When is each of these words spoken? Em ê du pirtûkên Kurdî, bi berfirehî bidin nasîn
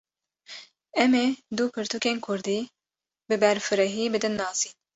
Em 1.03 1.11
ê 1.25 1.27
du 1.57 1.65
pirtûkên 1.73 2.17
Kurdî, 2.25 2.59
bi 3.29 3.35
berfirehî 3.41 4.03
bidin 4.13 4.33
nasîn 4.41 4.73